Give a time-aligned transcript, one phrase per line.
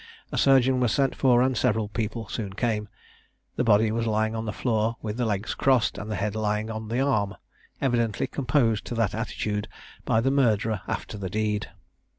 [0.31, 2.89] A surgeon was sent for, and several people soon came.
[3.55, 6.71] The body was lying on the floor with the legs crossed, and the head lying
[6.71, 7.35] on the arm,
[7.79, 9.67] evidently composed to that attitude
[10.03, 11.69] by the murderer after the deed.